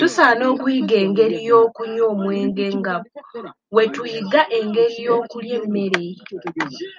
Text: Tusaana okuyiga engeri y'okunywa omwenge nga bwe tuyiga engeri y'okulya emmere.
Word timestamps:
Tusaana 0.00 0.42
okuyiga 0.52 0.96
engeri 1.04 1.36
y'okunywa 1.48 2.04
omwenge 2.12 2.66
nga 2.78 2.94
bwe 3.72 3.84
tuyiga 3.94 4.40
engeri 4.58 4.96
y'okulya 5.06 5.54
emmere. 5.60 6.04